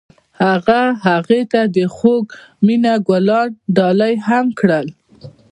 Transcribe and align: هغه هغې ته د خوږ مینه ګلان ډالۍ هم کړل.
هغه 0.43 0.81
هغې 1.05 1.41
ته 1.51 1.61
د 1.75 1.77
خوږ 1.95 2.25
مینه 2.65 2.93
ګلان 3.07 3.49
ډالۍ 3.75 4.15
هم 4.27 4.45
کړل. 4.59 4.87